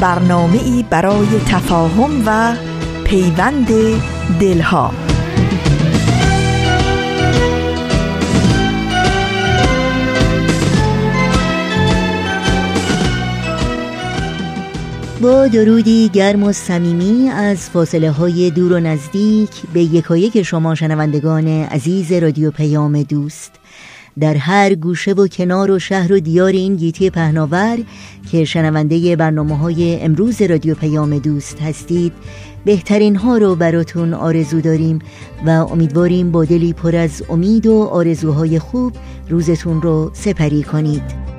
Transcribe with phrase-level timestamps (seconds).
[0.00, 2.56] برنامه ای برای تفاهم و
[3.04, 3.68] پیوند
[4.40, 4.92] دلها.
[15.20, 21.46] با درودی گرم و صمیمی از فاصله های دور و نزدیک به یکایک شما شنوندگان
[21.48, 23.52] عزیز رادیو پیام دوست.
[24.20, 27.78] در هر گوشه و کنار و شهر و دیار این گیتی پهناور
[28.30, 32.12] که شنونده برنامه های امروز رادیو پیام دوست هستید
[32.64, 34.98] بهترین ها رو براتون آرزو داریم
[35.46, 38.92] و امیدواریم با دلی پر از امید و آرزوهای خوب
[39.28, 41.35] روزتون رو سپری کنید.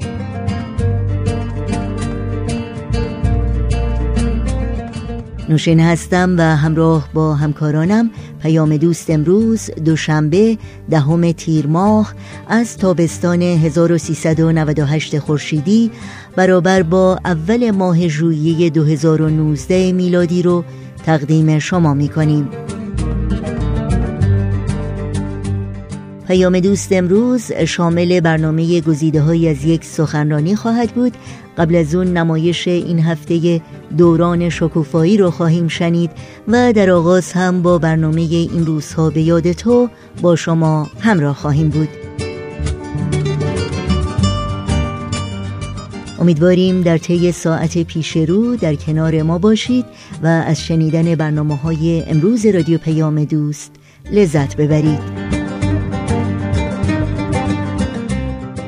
[5.49, 10.57] نوشین هستم و همراه با همکارانم پیام دوست امروز دوشنبه
[10.89, 12.13] دهم تیر ماه
[12.47, 15.91] از تابستان 1398 خورشیدی
[16.35, 20.63] برابر با اول ماه ژوئیه 2019 میلادی رو
[21.05, 22.49] تقدیم شما می کنیم.
[26.27, 31.13] پیام دوست امروز شامل برنامه گزیده های از یک سخنرانی خواهد بود.
[31.57, 33.61] قبل از اون نمایش این هفته
[33.97, 36.11] دوران شکوفایی رو خواهیم شنید
[36.47, 39.89] و در آغاز هم با برنامه این روزها به یاد تو
[40.21, 41.89] با شما همراه خواهیم بود.
[46.19, 49.85] امیدواریم در طی ساعت پیش رو در کنار ما باشید
[50.23, 53.71] و از شنیدن برنامه های امروز رادیو پیام دوست
[54.11, 55.36] لذت ببرید.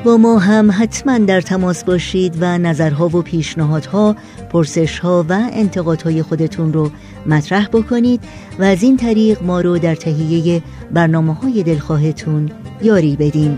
[0.04, 4.16] با ما هم حتما در تماس باشید و نظرها و پیشنهادها
[4.50, 6.90] پرسشها و انتقادهای خودتون رو
[7.26, 8.20] مطرح بکنید
[8.58, 10.62] و از این طریق ما رو در تهیه
[10.92, 12.50] برنامه های دلخواهتون
[12.82, 13.56] یاری بدین.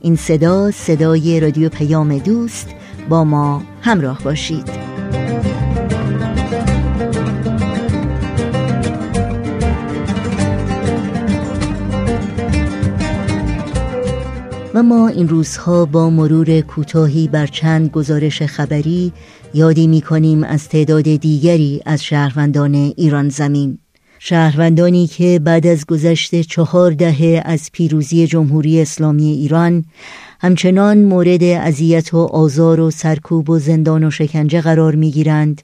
[0.00, 2.68] این صدا صدای رادیو پیام دوست
[3.08, 4.85] با ما همراه باشید.
[14.76, 19.12] و ما این روزها با مرور کوتاهی بر چند گزارش خبری
[19.54, 23.78] یادی می کنیم از تعداد دیگری از شهروندان ایران زمین.
[24.18, 29.84] شهروندانی که بعد از گذشت چهار دهه از پیروزی جمهوری اسلامی ایران
[30.40, 35.62] همچنان مورد اذیت و آزار و سرکوب و زندان و شکنجه قرار می گیرند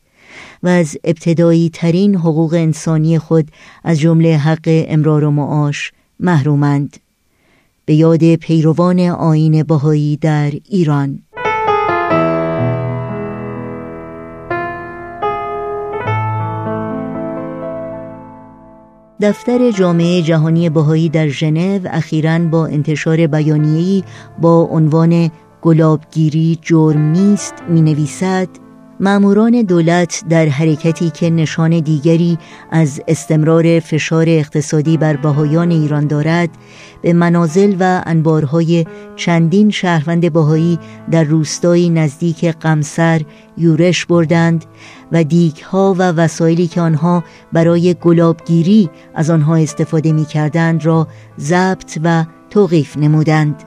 [0.62, 3.48] و از ابتدایی ترین حقوق انسانی خود
[3.84, 6.96] از جمله حق امرار و معاش محرومند.
[7.84, 11.22] به یاد پیروان آین بهایی در ایران.
[19.22, 24.04] دفتر جامعه جهانی بهایی در ژنو اخیرا با انتشار بیانیه‌ای
[24.40, 25.30] با عنوان
[25.62, 28.48] گلابگیری جرم نیست می نویسد
[29.02, 32.38] ماموران دولت در حرکتی که نشان دیگری
[32.70, 36.48] از استمرار فشار اقتصادی بر بهایان ایران دارد
[37.02, 38.86] به منازل و انبارهای
[39.16, 40.78] چندین شهروند بهایی
[41.10, 43.22] در روستایی نزدیک قمسر
[43.56, 44.64] یورش بردند
[45.12, 51.08] و دیگها و وسایلی که آنها برای گلابگیری از آنها استفاده می کردند را
[51.38, 53.62] ضبط و توقیف نمودند.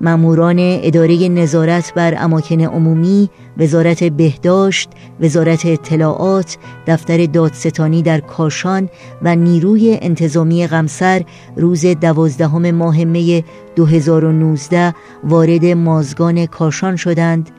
[0.00, 6.56] ماموران اداره نظارت بر اماکن عمومی، وزارت بهداشت، وزارت اطلاعات،
[6.86, 8.88] دفتر دادستانی در کاشان
[9.22, 11.22] و نیروی انتظامی غمسر
[11.56, 13.44] روز دوازدهم ماه می
[13.76, 17.50] 2019 وارد مازگان کاشان شدند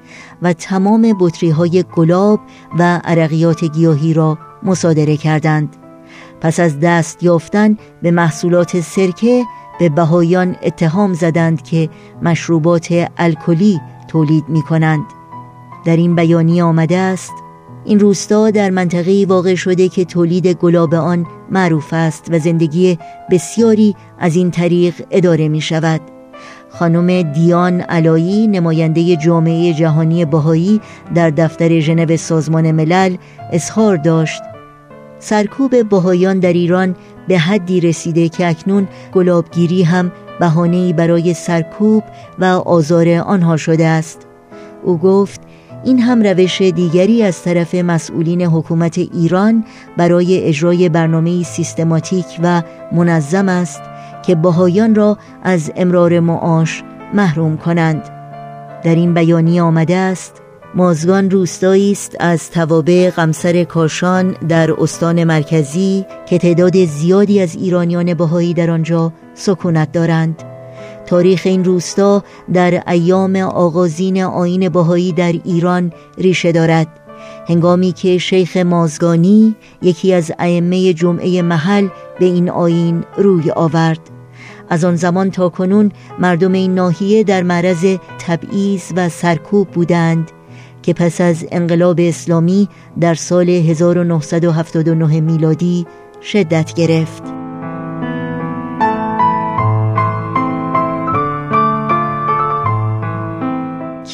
[0.41, 2.39] و تمام بطری های گلاب
[2.79, 5.75] و عرقیات گیاهی را مصادره کردند.
[6.41, 9.43] پس از دست یافتن به محصولات سرکه
[9.79, 11.89] به بهایان اتهام زدند که
[12.21, 15.05] مشروبات الکلی تولید می کنند
[15.85, 17.33] در این بیانیه آمده است
[17.85, 22.97] این روستا در منطقه واقع شده که تولید گلاب آن معروف است و زندگی
[23.31, 26.01] بسیاری از این طریق اداره می شود.
[26.69, 30.81] خانم دیان علایی نماینده جامعه جهانی بهایی
[31.15, 33.15] در دفتر ژنو سازمان ملل
[33.51, 34.41] اظهار داشت.
[35.19, 36.95] سرکوب بهایان در ایران
[37.27, 42.03] به حدی رسیده که اکنون گلابگیری هم بهانه‌ای برای سرکوب
[42.39, 44.27] و آزار آنها شده است.
[44.83, 45.41] او گفت
[45.85, 49.65] این هم روش دیگری از طرف مسئولین حکومت ایران
[49.97, 52.61] برای اجرای برنامه سیستماتیک و
[52.91, 53.81] منظم است
[54.25, 56.83] که بهایان را از امرار معاش
[57.13, 58.01] محروم کنند.
[58.83, 60.41] در این بیانیه آمده است
[60.75, 68.13] مازگان روستایی است از توابع قمسر کاشان در استان مرکزی که تعداد زیادی از ایرانیان
[68.13, 70.54] بهایی در آنجا سکونت دارند.
[71.05, 72.23] تاریخ این روستا
[72.53, 76.87] در ایام آغازین آین بهایی در ایران ریشه دارد.
[77.47, 81.87] هنگامی که شیخ مازگانی یکی از ائمه جمعه محل
[82.19, 83.99] به این آین روی آورد.
[84.69, 90.31] از آن زمان تا کنون مردم این ناحیه در معرض تبعیض و سرکوب بودند
[90.81, 92.69] که پس از انقلاب اسلامی
[92.99, 95.85] در سال 1979 میلادی
[96.21, 97.34] شدت گرفت.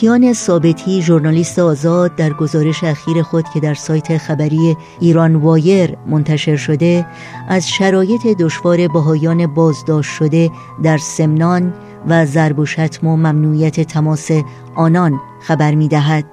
[0.01, 6.55] کیان ثابتی ژورنالیست آزاد در گزارش اخیر خود که در سایت خبری ایران وایر منتشر
[6.55, 7.07] شده
[7.47, 10.51] از شرایط دشوار بهایان بازداشت شده
[10.83, 11.73] در سمنان
[12.07, 14.29] و ضرب و شتم و ممنوعیت تماس
[14.75, 16.25] آنان خبر می دهد.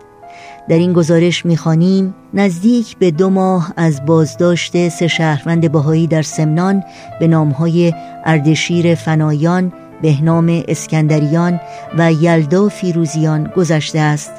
[0.69, 6.83] در این گزارش می‌خوانیم نزدیک به دو ماه از بازداشت سه شهروند بهایی در سمنان
[7.21, 7.95] به نامهای
[8.25, 9.73] اردشیر فنایان
[10.03, 11.61] بهنام اسکندریان
[11.99, 14.33] و یلدا فیروزیان گذشته است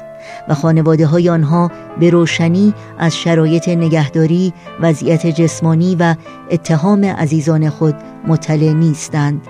[0.48, 1.70] و خانواده های آنها
[2.00, 6.14] به روشنی از شرایط نگهداری، وضعیت جسمانی و
[6.50, 7.94] اتهام عزیزان خود
[8.26, 9.40] مطلع نیستند.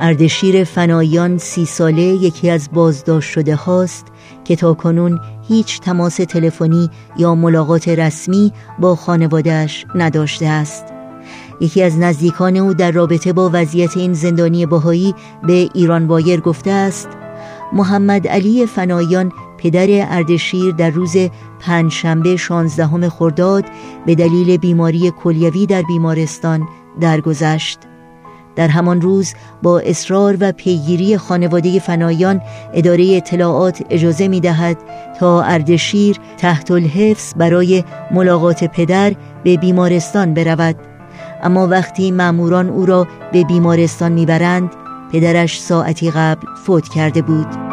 [0.00, 4.06] اردشیر فنایان سی ساله یکی از بازداشت شده هاست
[4.44, 10.91] که تا کنون هیچ تماس تلفنی یا ملاقات رسمی با خانوادهش نداشته است.
[11.60, 15.14] یکی از نزدیکان او در رابطه با وضعیت این زندانی باهایی
[15.46, 17.08] به ایران وایر گفته است
[17.72, 21.16] محمد علی فنایان پدر اردشیر در روز
[21.60, 23.64] پنجشنبه شانزدهم خرداد
[24.06, 26.68] به دلیل بیماری کلیوی در بیمارستان
[27.00, 27.78] درگذشت.
[28.56, 32.40] در همان روز با اصرار و پیگیری خانواده فنایان
[32.74, 34.78] اداره اطلاعات اجازه می دهد
[35.18, 39.14] تا اردشیر تحت الحفظ برای ملاقات پدر
[39.44, 40.91] به بیمارستان برود.
[41.42, 44.70] اما وقتی ماموران او را به بیمارستان می‌برند
[45.12, 47.72] پدرش ساعتی قبل فوت کرده بود.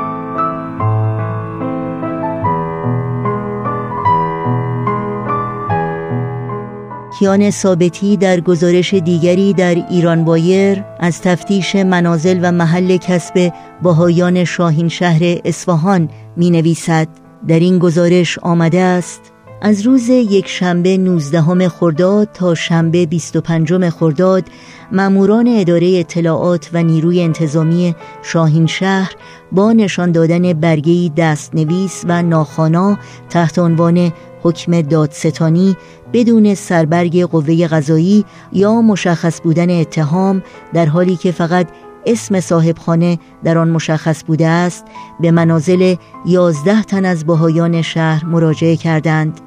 [7.20, 14.44] کیان ثابتی در گزارش دیگری در ایران بایر از تفتیش منازل و محل کسب باهایان
[14.44, 17.08] شاهین شهر اصفهان می نویسد
[17.48, 24.44] در این گزارش آمده است از روز یک شنبه 19 خرداد تا شنبه 25 خرداد
[24.92, 29.12] ماموران اداره اطلاعات و نیروی انتظامی شاهین شهر
[29.52, 32.98] با نشان دادن برگه دستنویس و ناخانا
[33.30, 34.12] تحت عنوان
[34.44, 35.78] حکم دادستانی
[36.14, 41.68] بدون سربرگ قوه قضایی یا مشخص بودن اتهام در حالی که فقط
[42.06, 44.86] اسم صاحبخانه در آن مشخص بوده است
[45.20, 45.96] به منازل
[46.26, 49.42] یازده تن از بهایان شهر مراجعه کردند.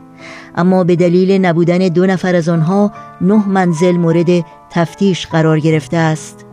[0.54, 6.46] اما به دلیل نبودن دو نفر از آنها نه منزل مورد تفتیش قرار گرفته است.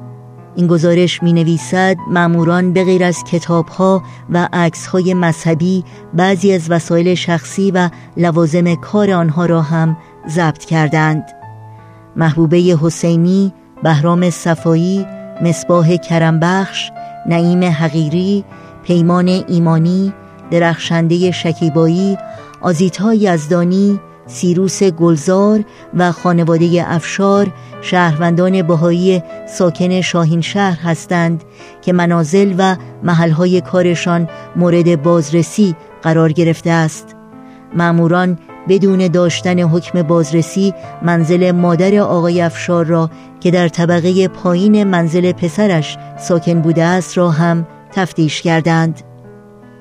[0.56, 6.54] این گزارش می نویسد ماموران به غیر از کتاب ها و عکس های مذهبی بعضی
[6.54, 9.98] از وسایل شخصی و لوازم کار آنها را هم
[10.30, 11.24] ضبط کردند.
[12.16, 13.54] محبوبه حسینی،
[13.84, 15.06] بهرام صفایی،
[15.42, 16.92] مصباح کرمبخش،
[17.26, 18.46] نعیم حقیری،
[18.84, 20.14] پیمان ایمانی،
[20.52, 22.18] درخشنده شکیبایی
[22.62, 25.64] آزیتا یزدانی، سیروس گلزار
[25.94, 31.44] و خانواده افشار شهروندان بهایی ساکن شاهین شهر هستند
[31.82, 37.16] که منازل و محلهای کارشان مورد بازرسی قرار گرفته است.
[37.76, 38.38] معموران
[38.70, 45.98] بدون داشتن حکم بازرسی منزل مادر آقای افشار را که در طبقه پایین منزل پسرش
[46.20, 49.02] ساکن بوده است را هم تفتیش کردند.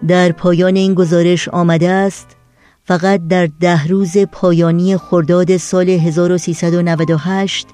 [0.09, 2.38] در پایان این گزارش آمده است
[2.88, 7.66] فقط در ده روز پایانی خرداد سال 1398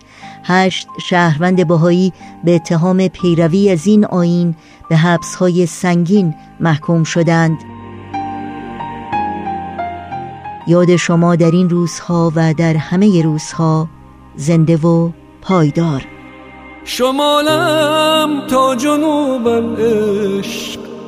[0.45, 2.13] هشت شهروند بهایی
[2.45, 4.55] به اتهام پیروی از این آین
[4.89, 7.59] به حبسهای سنگین محکوم شدند.
[10.67, 13.89] یاد شما در این روزها و در همه روزها
[14.37, 15.11] زنده و
[15.43, 16.07] پایدار.
[16.85, 20.84] شمالم تا جنوبم عشق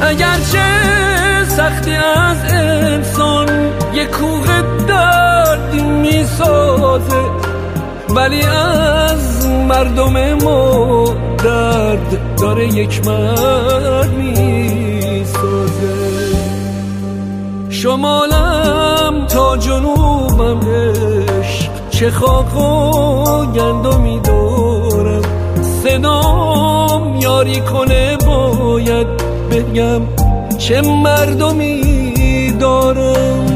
[0.00, 0.64] اگرچه
[1.48, 3.48] سختی از انسان
[3.94, 7.22] یه کوه درد می‌سازه
[8.08, 11.04] ولی از مردم ما
[11.44, 15.94] درد داره یک مرد می‌سازه.
[17.70, 25.22] شمالم تا جنوبم عشق چه خاک و گندمی دارم
[25.84, 30.02] صدام یاری کنه باید بگم
[30.58, 33.46] چه مردمی دارم.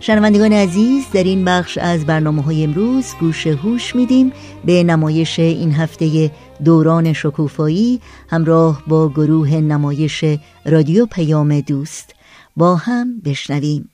[0.00, 4.32] شنوندگان عزیز در این بخش از برنامه های امروز گوش هوش میدیم
[4.64, 6.30] به نمایش این هفته
[6.64, 10.24] دوران شکوفایی همراه با گروه نمایش
[10.66, 12.14] رادیو پیام دوست.
[12.56, 13.93] با هم بشنویم.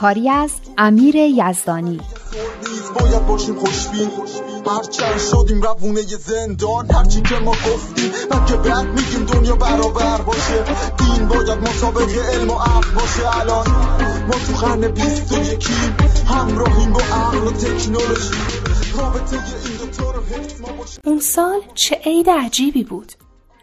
[0.00, 2.00] کاری از امیر یزدانی.
[3.00, 4.10] باید باشیم خوشبین.
[4.66, 10.64] هرچند شدیم روونه زندان هرچی که ما گفتیم من که بعد میگیم دنیا برابر باشه.
[10.98, 13.40] دین باید مسابق علم و عقل باشه.
[13.40, 13.66] الان
[14.26, 15.96] ما تو قرن بیست و یکیم
[16.28, 18.34] همراهیم با عقل و تکنولوژی.
[18.98, 21.00] رابطه این دوتا رو حفظ ما باشه.
[21.04, 23.12] اون سال چه عید عجیبی بود.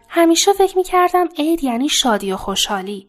[0.08, 3.08] همیشه فکر می‌کردم عید یعنی شادی و خوشحالی.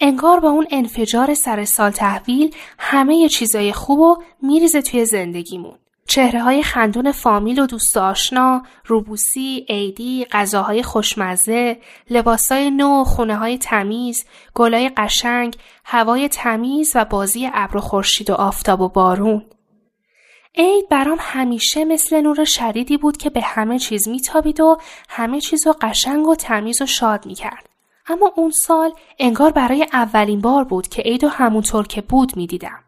[0.00, 5.78] انگار با اون انفجار سر سال تحویل همه چیزای خوب و میریزه توی زندگیمون.
[6.06, 11.80] چهره های خندون فامیل و دوست آشنا، روبوسی، عیدی، غذاهای خوشمزه،
[12.10, 18.34] لباسای نو، خونه های تمیز، گلای قشنگ، هوای تمیز و بازی ابر و خورشید و
[18.34, 19.44] آفتاب و بارون.
[20.54, 24.76] عید برام همیشه مثل نور شدیدی بود که به همه چیز میتابید و
[25.08, 27.69] همه چیز رو قشنگ و تمیز و شاد می‌کرد.
[28.10, 32.84] اما اون سال انگار برای اولین بار بود که عید و همونطور که بود می‌دیدم.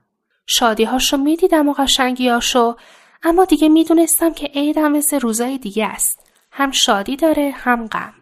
[0.46, 2.76] شادیهاشو می‌دیدم و قشنگیاشو
[3.22, 6.26] اما دیگه می‌دونستم که عید هم مثل روزای دیگه است.
[6.52, 8.12] هم شادی داره هم غم.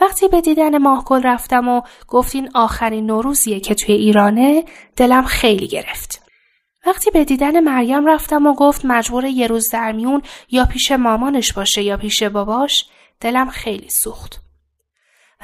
[0.00, 4.64] وقتی به دیدن ماهگل رفتم و گفتین آخرین نوروزیه که توی ایرانه
[4.96, 6.22] دلم خیلی گرفت.
[6.86, 11.52] وقتی به دیدن مریم رفتم و گفت مجبور یه روز در میون یا پیش مامانش
[11.52, 12.88] باشه یا پیش باباش
[13.20, 14.47] دلم خیلی سوخت.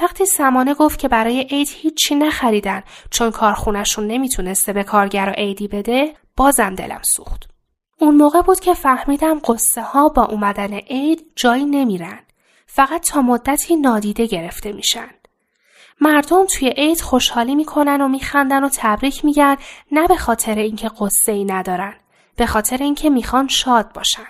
[0.02, 5.68] وقتی سمانه گفت که برای عید هیچی نخریدن چون کارخونشون نمی‌تونسته به کارگر و عیدی
[5.68, 7.42] بده بازم دلم سوخت.
[7.98, 12.18] اون موقع بود که فهمیدم قصه ها با اومدن عید جایی نمیرن.
[12.66, 15.10] فقط تا مدتی نادیده گرفته میشن.
[16.00, 19.56] مردم توی عید خوشحالی می‌کنن و میخندن و تبریک میگن
[19.92, 21.94] نه به خاطر اینکه قصه ای ندارن.
[22.36, 24.26] به خاطر اینکه می‌خوان شاد باشن.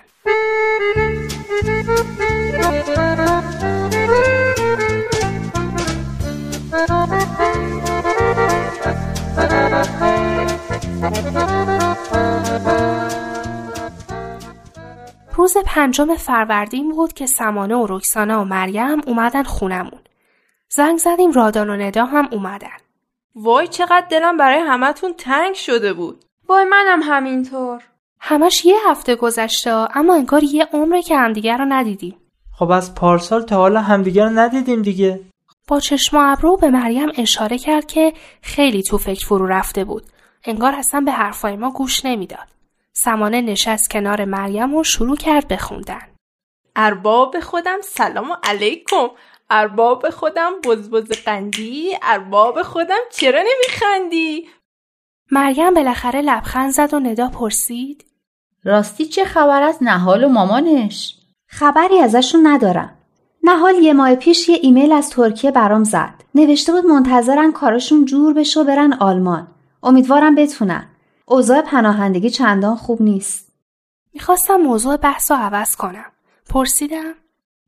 [15.35, 19.99] روز پنجم فروردین بود که سمانه و رکسانه و مریم اومدن خونمون.
[20.69, 22.77] زنگ زدیم رادان و ندا هم اومدن.
[23.35, 26.25] وای چقدر دلم برای همتون تنگ شده بود.
[26.49, 27.81] وای منم همینطور.
[28.19, 32.15] همش یه هفته گذشته اما انگار یه عمره که همدیگه رو ندیدیم.
[32.59, 35.19] خب از پارسال تا حالا همدیگه رو ندیدیم دیگه.
[35.67, 40.03] با چشم ابرو به مریم اشاره کرد که خیلی تو فکر فرو رفته بود.
[40.43, 42.47] انگار اصلا به حرفای ما گوش نمی‌داد.
[42.93, 46.07] سمانه نشست کنار مریم و شروع کرد بخوندن.
[46.75, 49.07] ارباب خودم سلام علیکم.
[49.49, 51.97] ارباب خودم بزبز قندی.
[52.01, 54.49] ارباب خودم چرا نمیخندی؟
[55.31, 58.05] مریم بالاخره لبخند زد و ندا پرسید.
[58.63, 61.15] راستی چه خبر از نهال و مامانش؟
[61.47, 62.97] خبری ازشون ندارم.
[63.45, 66.23] نهال یه ماه پیش یه ایمیل از ترکیه برام زد.
[66.35, 69.47] نوشته بود منتظرن کارشون جور بشه و برن آلمان.
[69.83, 70.89] امیدوارم بتونن.
[71.25, 73.51] اوضاع پناهندگی چندان خوب نیست.
[74.13, 76.05] می‌خواستم موضوع بحث رو عوض کنم.
[76.49, 77.13] پرسیدم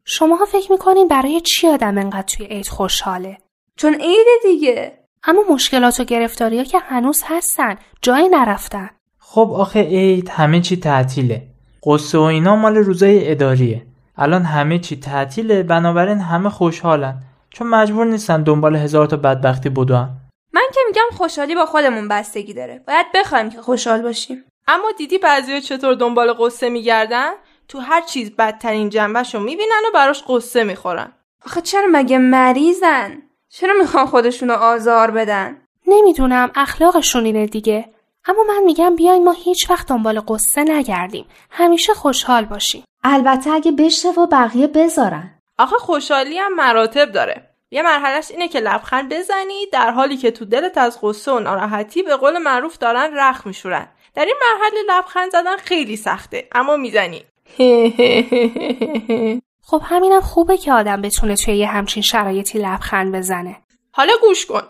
[0.06, 3.38] شماها فکر می‌کنین برای چی آدم انقدر توی عید خوشحاله
[3.76, 4.94] چون عید دیگه
[5.24, 10.78] اما مشکلات و گرفتاری ها که هنوز هستن جایی نرفتن خب آخه عید همه چی
[10.78, 11.48] تعطیله
[11.84, 13.87] قصه و اینا مال روزای اداریه
[14.18, 17.24] الان همه چی تعطیله بنابراین همه خوشحالن.
[17.50, 20.10] چون مجبور نیستن دنبال هزار تا بدبختی بدون
[20.54, 22.82] من که میگم خوشحالی با خودمون بستگی داره.
[22.88, 24.44] باید بخوایم که خوشحال باشیم.
[24.68, 27.32] اما دیدی بعضیا چطور دنبال قصه میگردن؟
[27.68, 31.12] تو هر چیز بدترین جنبش رو می‌بینن و براش قصه می‌خورن.
[31.46, 35.58] آخه چرا مگه مریضن؟ چرا می‌خوان خودشونو آزار بدن؟
[35.88, 37.90] نمی‌دونم اخلاقشون اینه دیگه.
[38.28, 41.26] اما من میگم بیاین ما هیچ وقت دنبال قصه نگردیم.
[41.50, 45.32] همیشه خوشحال باشیم البته اگه بشه و بقیه بذارن.
[45.58, 47.50] آخه خوشحالی هم مراتب داره.
[47.72, 52.04] یه مرحلهش اینه که لبخند بزنی در حالی که تو دلت از قصه و ناراحتی
[52.04, 53.88] به قول معروف دارن رخ میشورن.
[54.16, 57.24] در این مرحله لبخند زدن خیلی سخته اما می‌زنی.
[59.70, 63.56] خب همینم خوبه که آدم بتونه توی یه همچین شرایطی لبخند بزنه.
[63.92, 64.62] حالا گوش کن.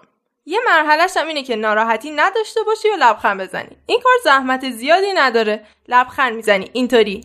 [0.50, 3.78] یه مرحلهش هم اینه که ناراحتی نداشته باشی و لبخند بزنی.
[3.86, 5.66] این کار زحمت زیادی نداره.
[5.88, 6.70] لبخند می‌زنی.
[6.74, 7.22] اینطوری.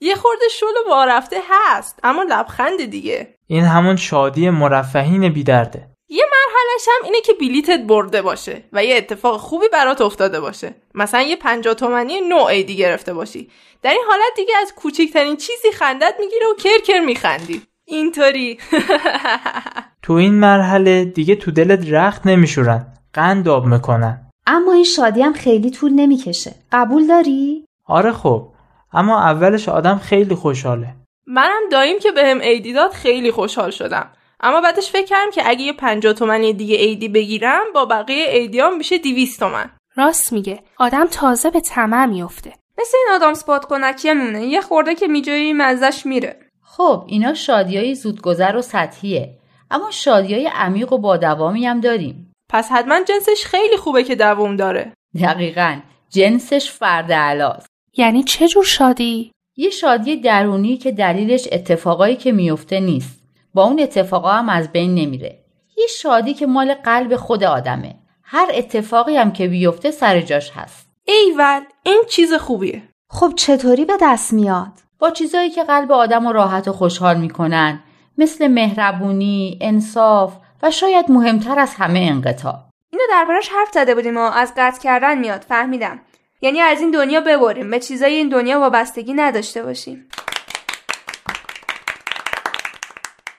[0.00, 3.34] یه خورده شل و وارفته هست اما لبخند دیگه.
[3.46, 5.88] این همون شادی مرفهین بیدرده.
[6.08, 10.74] یه مرحلهش هم اینه که بلیتت برده باشه و یه اتفاق خوبی برات افتاده باشه.
[10.94, 13.50] مثلا یه پنجاه تومنی نوع ایدی گرفته باشی.
[13.82, 17.62] در این حالت دیگه از کوچکترین چیزی خندت می‌گیره و کرکر میخندی.
[17.84, 18.58] اینطوری.
[20.02, 24.30] تو این مرحله دیگه تو دلت رخت نمیشورن قند آب می‌کنن.
[24.46, 26.54] اما این شادی هم خیلی طول نمی‌کشه.
[26.72, 28.48] قبول داری؟ آره خب
[28.92, 30.94] اما اولش آدم خیلی خوشحاله.
[31.26, 34.10] منم داییم که بهم به ایدی داد خیلی خوشحال شدم.
[34.40, 38.76] اما بعدش فکر کردم که اگه یه پنجاه تومنی دیگه ایدی بگیرم با بقیه ایدیام
[38.76, 39.70] میشه دیویست تومن.
[39.96, 40.62] راست میگه.
[40.78, 42.52] آدم تازه به طمع میفته.
[42.78, 46.36] مثل این آدم سپات کنکیمونه یه خورده که میجایی مزش میره.
[46.62, 49.38] خب اینا شادیای زودگذر و سطحیه.
[49.72, 52.32] اما شادیای عمیق و با دوامی هم داریم.
[52.50, 54.92] پس حتما جنسش خیلی خوبه که دوام داره.
[55.22, 62.32] دقیقا جنسش فرد علاست یعنی چه جور شادی؟ یه شادی درونی که دلیلش اتفاقایی که
[62.32, 63.22] میفته نیست.
[63.54, 65.38] با اون اتفاقا هم از بین نمیره.
[65.78, 67.94] یه شادی که مال قلب خود آدمه.
[68.22, 70.90] هر اتفاقی هم که بیفته سر جاش هست.
[71.06, 72.82] ایول این چیز خوبیه.
[73.10, 77.82] خب چطوری به دست میاد؟ با چیزایی که قلب آدم رو راحت و خوشحال می‌کنن.
[78.22, 80.32] مثل مهربونی انصاف
[80.62, 82.54] و شاید مهمتر از همه انقطاع.
[82.90, 86.00] اینو دربارش حرف زده بودیم و از قطع کردن میاد فهمیدم.
[86.42, 90.08] یعنی از این دنیا ببریم به چیزای این دنیا وابستگی نداشته باشیم.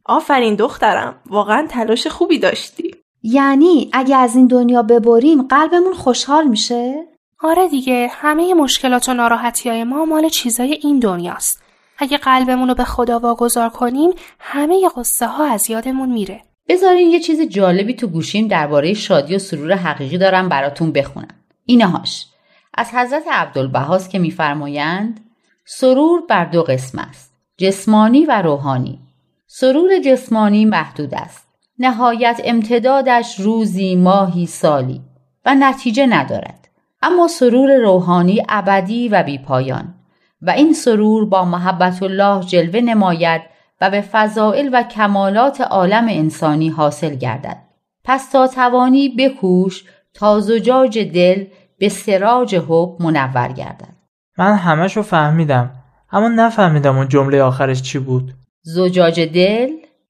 [0.06, 2.96] آفرین دخترم واقعا تلاش خوبی داشتی.
[3.24, 7.08] یعنی اگه از این دنیا ببریم قلبمون خوشحال میشه؟
[7.39, 11.62] آره دیگه همه مشکلات و ناراحتی های ما مال چیزای این دنیاست.
[12.04, 16.42] اگه قلبمون رو به خدا واگذار کنیم همه قصه ها از یادمون میره.
[16.70, 21.36] بذارین یه چیز جالبی تو گوشیم درباره شادی و سرور حقیقی دارم براتون بخونم.
[21.66, 22.26] اینهاش
[22.74, 25.20] از حضرت عبدالبهاست که میفرمایند
[25.66, 29.00] سرور بر دو قسم است جسمانی و روحانی.
[29.48, 31.48] سرور جسمانی محدود است.
[31.80, 35.02] نهایت امتدادش روزی ماهی سالی.
[35.46, 36.68] و نتیجه ندارد.
[37.02, 39.94] اما سرور روحانی ابدی و بیپایان.
[40.43, 43.41] و این سرور با محبت الله جلوه نماید
[43.82, 47.58] و به فضائل و کمالات عالم انسانی حاصل گردد.
[48.03, 51.45] پس تا توانی بکوش تا زجاج دل
[51.79, 53.93] به سراج حب منور گردد.
[54.38, 55.71] من همشو فهمیدم
[56.12, 58.34] اما نفهمیدم اون جمله آخرش چی بود.
[58.62, 59.69] زجاج دل؟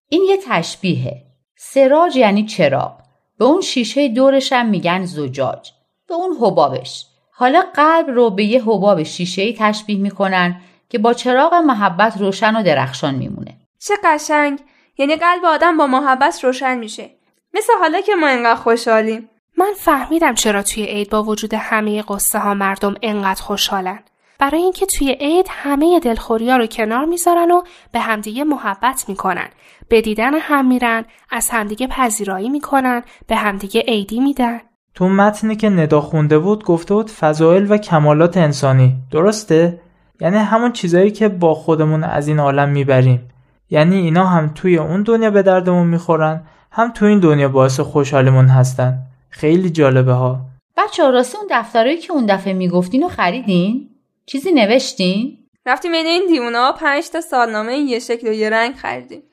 [0.09, 1.23] این یه تشبیهه.
[1.57, 2.93] سراج یعنی چراغ.
[3.39, 5.71] به اون شیشه دورش هم میگن زجاج.
[6.07, 7.05] به اون حبابش.
[7.35, 12.63] حالا قلب رو به یه حباب شیشه تشبیه می‌کنن که با چراغ محبت روشن و
[12.63, 13.57] درخشان میمونه.
[13.79, 14.59] چه قشنگ!
[14.97, 17.09] یعنی قلب آدم با محبت روشن میشه.
[17.53, 19.29] مثل حالا که ما انقدر خوشحالیم.
[19.57, 23.99] من فهمیدم چرا توی عید با وجود همه قصه ها مردم انقدر خوشحالن.
[24.39, 29.49] برای اینکه توی عید همه دلخوریا رو کنار می‌ذارن و به همدیگه محبت می‌کنن.
[29.89, 34.61] به دیدن هم میرن از همدیگه پذیرایی می‌کنن به همدیگه عیدی میدن.
[34.95, 38.95] تو متنی که ندا خونده بود گفته بود فضایل و کمالات انسانی.
[39.11, 39.79] درسته؟
[40.19, 43.29] یعنی همون چیزایی که با خودمون از این عالم می‌بریم.
[43.69, 48.47] یعنی اینا هم توی اون دنیا به دردمون می‌خورن هم توی این دنیا باعث خوشحالیمون
[48.47, 48.97] هستن.
[49.29, 50.39] خیلی جالبه ها.
[50.77, 53.89] بچه راستی اون دفترهایی که اون دفعه می‌گفتین و خریدین؟
[54.25, 58.75] چیزی نوشتین؟ رفتیم بین این دیونه ها پنج تا سالنامه یه شکل و یه رنگ
[58.75, 59.23] خریدیم.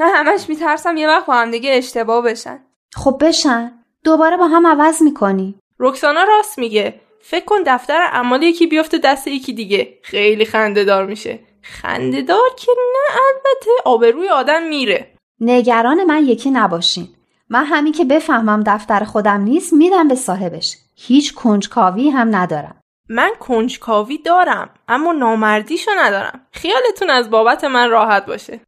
[0.00, 2.58] نه همش میترسم یه وقت با هم دیگه اشتباه بشن.
[2.94, 3.72] خب بشن.
[4.04, 5.54] دوباره با هم عوض می‌کنی.
[5.78, 7.00] رکسانا راست میگه.
[7.20, 9.98] فکر کن دفتر اعمال یکی بیفته دست یکی دیگه.
[10.02, 11.38] خیلی خنده دار میشه.
[11.62, 15.14] خندهدار که نه البته آبروی آدم میره.
[15.40, 17.08] نگران من یکی نباشین.
[17.48, 20.76] من همین که بفهمم دفتر خودم نیست میدم به صاحبش.
[20.96, 22.81] هیچ کنجکاوی هم ندارم.
[23.12, 26.46] من کنجکاوی دارم اما نامردیشو ندارم.
[26.52, 28.60] خیالتون از بابت من راحت باشه.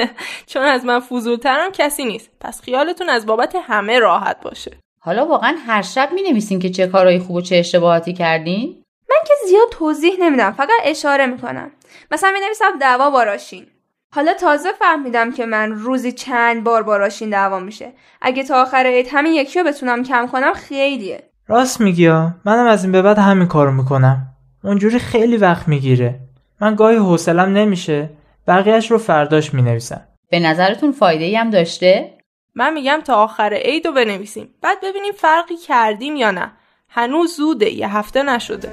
[0.50, 2.30] چون از من فضولترم کسی نیست.
[2.40, 4.70] پس خیالتون از بابت همه راحت باشه.
[5.00, 9.16] حالا واقعا هر شب می نویسین که چه کارهای خوب و چه اشتباهاتی کردین؟ من
[9.26, 11.70] که زیاد توضیح نمیدم فقط اشاره می‌کنم.
[12.10, 13.66] مثلا می نویسم دعوا باراشین
[14.14, 17.92] حالا تازه فهمیدم که من روزی چند بار باراشین دعوا میشه.
[18.20, 21.25] اگه تا آخر عید همین یکی رو بتونم کم کنم خیلیه.
[21.48, 22.08] راست میگی
[22.44, 24.26] منم از این به بعد همین کارو می‌کنم.
[24.64, 26.20] اونجوری خیلی وقت می‌گیره.
[26.60, 28.10] من گاهی حوصلم نمیشه.
[28.46, 30.00] بقیهش رو فرداش می‌نویسم.
[30.30, 32.18] به نظرتون فایده ای هم داشته؟
[32.54, 34.48] من میگم تا آخر عید رو بنویسیم.
[34.62, 36.52] بعد ببینیم فرقی کردیم یا نه.
[36.88, 37.70] هنوز زوده.
[37.70, 38.72] یه هفته نشده.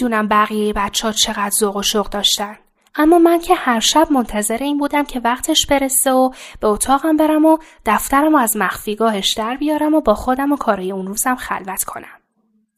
[0.00, 2.56] نمی‌دونم بقیه بچه ها چقدر ذوق و شوق داشتن.
[2.94, 7.44] اما من که هر شب منتظر این بودم که وقتش برسه و به اتاقم برم
[7.44, 11.84] و دفترم و از مخفیگاهش در بیارم و با خودم و کارای اون روزم خلوت
[11.84, 12.20] کنم.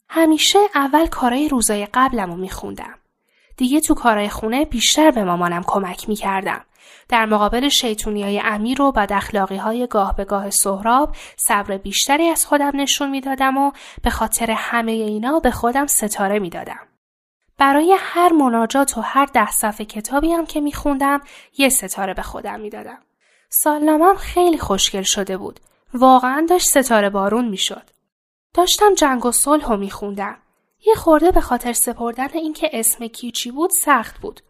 [0.09, 2.95] همیشه اول کارای روزای قبلم رو میخوندم.
[3.57, 6.61] دیگه تو کارای خونه بیشتر به مامانم کمک می‌کردم.
[7.09, 12.29] در مقابل شیطونی های امیر و بد اخلاقی های گاه به گاه سهراب صبر بیشتری
[12.29, 16.79] از خودم نشون می‌دادم و به خاطر همه اینا به خودم ستاره می‌دادم.
[17.57, 21.21] برای هر مناجات و هر ده صفحه کتابی هم که میخوندم
[21.57, 22.99] یه ستاره به خودم می‌دادم.
[23.49, 25.59] سالنامم خیلی خوشگل شده بود.
[25.93, 27.89] واقعا داشت ستاره بارون می‌شد.
[28.53, 30.37] داشتم جنگ و صلح رو میخوندم.
[30.85, 34.41] یه خورده به خاطر سپردن اینکه اسم کیچی بود سخت بود.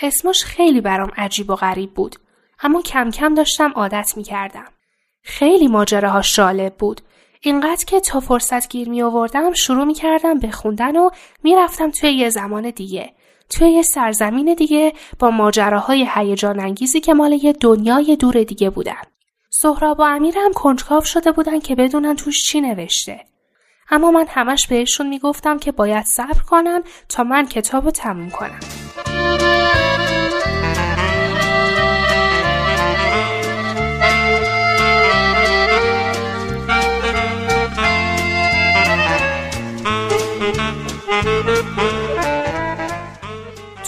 [0.00, 2.16] اسمش خیلی برام عجیب و غریب بود.
[2.62, 4.68] اما کم کم داشتم عادت می‌کردم.
[5.22, 7.00] خیلی ماجراهاش جالب بود.
[7.46, 11.10] اینقدر که تا فرصت گیر می آوردم شروع می کردم به خوندن و
[11.42, 13.12] می رفتم توی یه زمان دیگه.
[13.50, 19.02] توی یه سرزمین دیگه با ماجراهای هیجان انگیزی که مال یه دنیای دور دیگه بودن.
[19.50, 23.20] سهراب و امیر هم کنجکاو شده بودن که بدونن توش چی نوشته.
[23.90, 28.83] اما من همش بهشون می‌گفتم که باید صبر کنن تا من کتاب رو تموم کنم.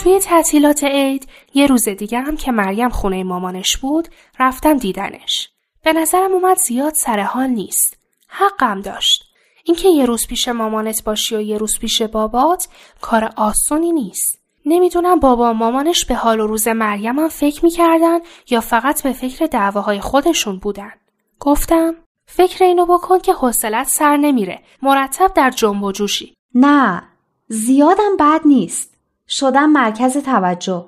[0.07, 4.07] توی تعطیلات عید یه روز دیگه هم که مریم خونه مامانش بود
[4.39, 5.49] رفتم دیدنش.
[5.83, 7.97] به نظرم اومد زیاد سر حال نیست.
[8.27, 9.23] حقم داشت.
[9.63, 12.67] اینکه یه روز پیش مامانت باشی و یه روز پیش بابات
[13.01, 14.39] کار آسونی نیست.
[14.65, 19.13] نمی‌دونم بابا و مامانش به حال و روز مریم هم فکر می‌کردن یا فقط به
[19.13, 20.93] فکر دعواهای خودشون بودن.
[21.39, 24.59] گفتم فکر اینو بکن که حوصلت سر نمیره.
[24.81, 26.33] مرتب در جنب و جوشی.
[26.55, 27.03] نه
[27.47, 28.96] زیادم بد نیست.
[29.29, 30.85] شدم مرکز توجه.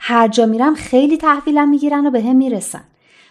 [0.00, 2.84] هر جا میرم خیلی تحویلم می‌گیرن و به هم می‌رسن.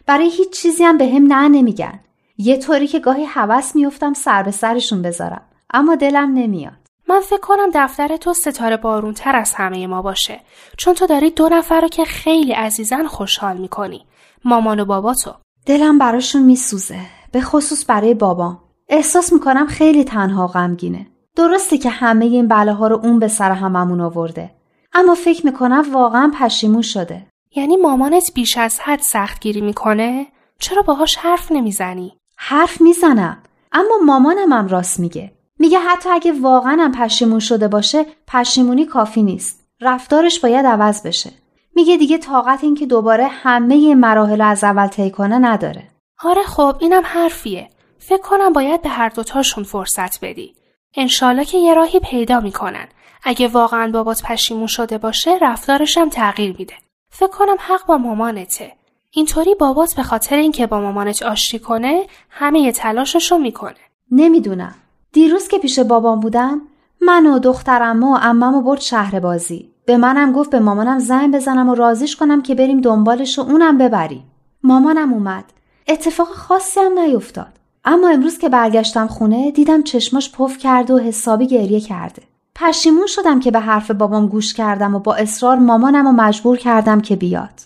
[0.05, 1.99] برای هیچ چیزی هم به هم نه نمیگن.
[2.37, 5.41] یه طوری که گاهی حوس میفتم سر به سرشون بذارم.
[5.73, 6.73] اما دلم نمیاد.
[7.09, 10.39] من فکر کنم دفتر تو ستاره بارون تر از همه ما باشه.
[10.77, 14.05] چون تو داری دو نفر رو که خیلی عزیزن خوشحال می‌کنی.
[14.45, 15.31] مامان و بابا تو.
[15.65, 16.99] دلم براشون میسوزه.
[17.31, 18.59] به خصوص برای بابام.
[18.89, 21.07] احساس می‌کنم خیلی تنها غمگینه.
[21.37, 24.51] درسته که همه این بلاها رو اون به سر هممون آورده.
[24.93, 27.27] اما فکر می‌کنم واقعا پشیمون شده.
[27.55, 30.27] یعنی مامانت بیش از حد سختگیری می‌کنه؟
[30.59, 33.37] چرا باهاش حرف نمی‌زنی؟ حرف می‌زنم.
[33.71, 35.31] اما مامانم هم راست میگه.
[35.59, 39.67] میگه حتی اگه واقعا هم پشیمون شده باشه پشیمونی کافی نیست.
[39.81, 41.31] رفتارش باید عوض بشه.
[41.75, 45.87] میگه دیگه طاقت این که دوباره همه مراحل از اول طی کنه نداره.
[46.23, 47.69] آره خب اینم حرفیه.
[47.99, 50.55] فکر کنم باید به هر دوتاشون فرصت بدی.
[50.95, 52.87] انشالله که یه راهی پیدا می‌کنن.
[53.23, 56.73] اگه واقعا بابات پشیمون شده باشه رفتارش هم تغییر میده.
[57.09, 58.71] فکر کنم حق با مامانته.
[59.11, 63.75] اینطوری بابات به خاطر اینکه با مامانت آشتی کنه همه تلاششو می‌کنه.
[64.11, 64.75] نمی‌دونم.
[65.13, 66.61] دیروز که پیش بابام بودم
[67.01, 69.71] من و دخترم و عمم برد شهر بازی.
[69.85, 73.77] به منم گفت به مامانم زنگ بزنم و رازیش کنم که بریم دنبالش و اونم
[73.77, 74.31] ببریم.
[74.63, 75.45] مامانم اومد.
[75.87, 77.53] اتفاق خاصی هم نیفتاد.
[77.89, 82.23] اما امروز که برگشتم خونه دیدم چشماش پف کرده و حسابی گریه کرده.
[82.55, 87.01] پشیمون شدم که به حرف بابام گوش کردم و با اصرار مامانم و مجبور کردم
[87.01, 87.61] که بیاد.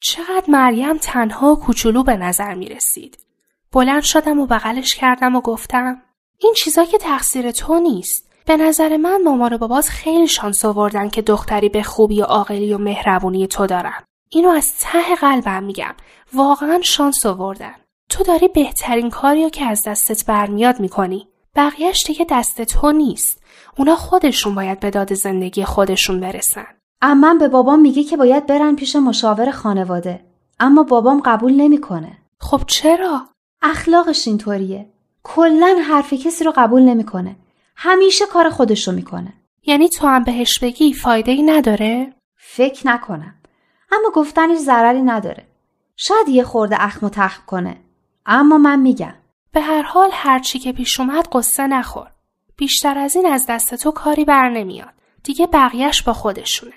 [0.00, 3.18] چقدر مریم تنها و کوچولو به نظر می رسید.
[3.72, 6.02] بلند شدم و بغلش کردم و گفتم
[6.38, 8.30] این چیزا که تقصیر تو نیست.
[8.46, 12.74] به نظر من مامان و بابات خیلی شانس آوردن که دختری به خوبی و عاقلی
[12.74, 14.02] و مهربونی تو دارن.
[14.28, 15.94] اینو از ته قلبم میگم.
[16.32, 17.74] واقعا شانس آوردن.
[18.10, 21.28] تو داری بهترین کاریو که از دستت برمیاد می‌کنی.
[21.56, 23.42] بقیهش دیگه دست تو نیست.
[23.78, 26.66] اونا خودشون باید به داد زندگی خودشون برسن.
[27.02, 30.24] امم به بابام میگه که باید برن پیش مشاور خانواده.
[30.60, 32.18] اما بابام قبول نمی‌کنه.
[32.40, 33.28] خب چرا؟
[33.62, 34.90] اخلاقش اینطوریه.
[35.22, 37.36] کلا حرف کسی رو قبول نمی‌کنه.
[37.76, 39.32] همیشه کار خودش رو می‌کنه.
[39.62, 43.34] یعنی تو هم بهش بگی فایده ای نداره؟ فکر نکنم.
[43.92, 45.46] اما گفتنش ضرری نداره.
[45.96, 47.76] شاید یه خورده اخم و تخم کنه.
[48.26, 49.14] اما من میگم.
[49.52, 52.10] به هر حال هرچی که پیش اومد قصه نخور.
[52.56, 54.92] بیشتر از این از دست تو کاری بر نمیاد.
[55.24, 56.74] دیگه بقیهش با خودشونه.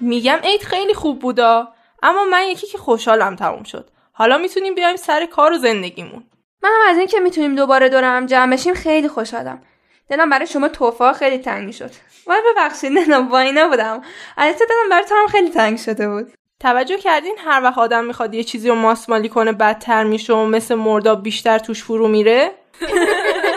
[0.00, 1.68] میگم عید خیلی خوب بودا
[2.02, 3.90] اما من یکی که خوشحالم تموم شد.
[4.12, 6.24] حالا می‌تونیم بیایم سر کار و زندگیمون.
[6.62, 9.62] منم از اینکه می‌تونیم دوباره دورم جمع بشیم خیلی خوشحالم.
[10.08, 11.90] دلم برای شما توفا خیلی تنگ شد.
[12.26, 14.02] وای ببخشید نه با اینا بودم
[14.36, 16.32] البته دلم برای تو هم خیلی تنگ شده بود.
[16.60, 20.74] توجه کردین؟ هر وقت آدم می‌خواد یه چیزی رو ماسمالی کنه بدتر میشه و مثل
[20.74, 22.50] مرداب بیشتر توش فرو میره؟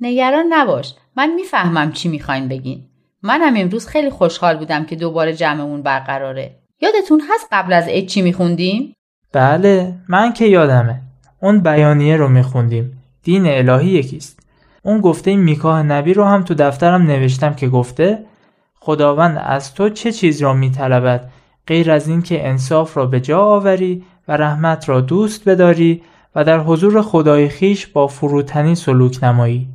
[0.00, 0.94] نگران نباش.
[1.16, 2.84] من می‌فهمم چی می‌خواین بگین.
[3.22, 6.54] منم امروز خیلی خوشحال بودم که دوباره جمعمون برقراره.
[6.80, 8.94] یادتون هست قبل از عید چی میخوندیم؟
[9.32, 11.00] بله من که یادمه.
[11.42, 13.02] اون بیانیه رو میخوندیم.
[13.22, 14.40] دین الهی یکیست.
[14.82, 18.24] اون گفته میکاه نبی رو هم تو دفترم نوشتم که گفته
[18.80, 21.30] خداوند از تو چه چیز را میطلبد؟
[21.66, 26.02] غیر از اینکه انصاف را به جا آوری و رحمت را دوست بداری
[26.34, 29.68] و در حضور خدای خیش با فروتنی سلوک نمایی.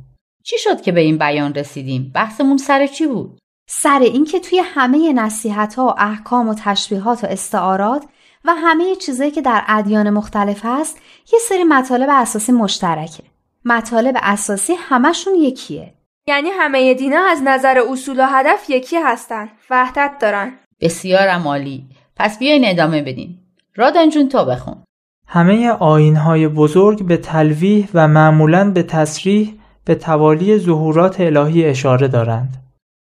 [0.44, 3.38] چی شد که به این بیان رسیدیم؟ بحثمون سر چی بود؟
[3.68, 8.04] سر اینکه توی همه نصیحت ها و احکام و تشبیهات و استعارات
[8.44, 10.98] و همه چیزایی که در ادیان مختلف هست
[11.32, 13.22] یه سری مطالب اساسی مشترکه.
[13.64, 15.94] مطالب اساسی همشون یکیه.
[16.26, 20.58] یعنی همه دینا از نظر اصول و هدف یکی هستن وحدت دارن.
[20.80, 21.84] بسیار عالی
[22.16, 23.38] پس بیاین ادامه بدین
[23.76, 24.83] رادان جون تو بخون.
[25.26, 32.56] همه آینهای بزرگ به تلویح و معمولا به تصریح به توالی ظهورات الهی اشاره دارند.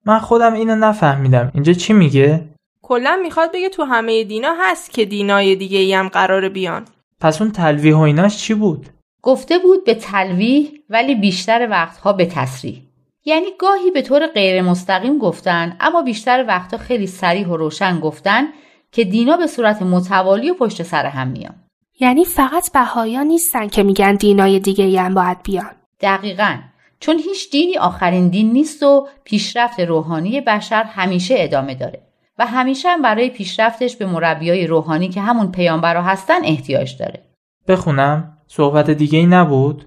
[0.07, 1.51] من خودم اینو نفهمیدم.
[1.55, 2.43] اینجا چی میگه؟
[2.83, 6.85] کلا می‌خواد بگه تو همه دینا هست که دینای دیگه ای هم قرار بیان.
[7.21, 8.87] پس اون تلویح و ایناش چی بود؟
[9.23, 12.83] گفته بود به تلویح ولی بیشتر وقتها به تصریح.
[13.25, 18.45] یعنی گاهی به طور غیر مستقیم گفتن اما بیشتر وقتها خیلی سریح و روشن گفتن
[18.93, 21.55] که دینا به صورت متوالی و پشت سر هم میان.
[22.01, 25.71] یعنی فقط بهایان نیستن که میگن دینای دیگه هم باید بیان.
[26.01, 26.57] دقیقا.
[27.01, 32.03] چون هیچ دینی آخرین دین نیست و پیشرفت روحانی بشر همیشه ادامه داره.
[32.39, 37.23] و همیشه هم برای پیشرفتش به مربیای روحانی که همون پیامبرا هستن احتیاج داره.
[37.69, 39.87] بخونم؟ صحبت دیگه ای نبود؟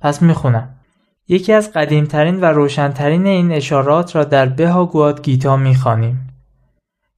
[0.00, 0.68] پس می‌خونم.
[1.28, 6.28] یکی از قدیمترین و روشنترین این اشارات را در بها گواد گیتا می‌خوانیم.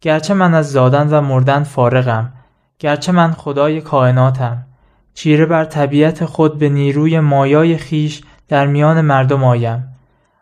[0.01, 2.33] گرچه من از زادن و مردن فارغم
[2.79, 4.67] گرچه من خدای کائناتم
[5.15, 9.89] چیره بر طبیعت خود به نیروی مایای خیش در میان مردم آیم.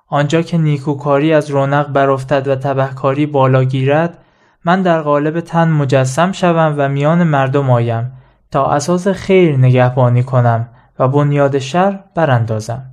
[0.09, 4.19] آنجا که نیکوکاری از رونق برافتد و تبهکاری بالا گیرد
[4.65, 8.13] من در قالب تن مجسم شوم و میان مردم آیم.
[8.51, 12.91] تا اساس خیر نگهبانی کنم و بنیاد شر براندازم.